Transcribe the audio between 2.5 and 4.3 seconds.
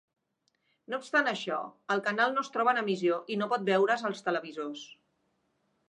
troba en emissió i no pot veure's als